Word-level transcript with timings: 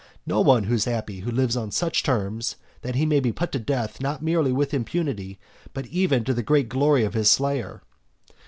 No 0.25 0.41
one 0.41 0.65
is 0.65 0.85
happy 0.85 1.19
who 1.19 1.29
lives 1.29 1.55
on 1.55 1.69
such 1.69 2.01
terms 2.01 2.55
that 2.81 2.95
he 2.95 3.05
may 3.05 3.19
be 3.19 3.31
put 3.31 3.51
to 3.51 3.59
death 3.59 4.01
not 4.01 4.19
merely 4.23 4.51
with 4.51 4.73
impunity, 4.73 5.39
but 5.75 5.85
even 5.85 6.23
to 6.23 6.33
the 6.33 6.41
great 6.41 6.69
glory 6.69 7.03
of 7.03 7.13
his 7.13 7.29
slayer. 7.29 7.83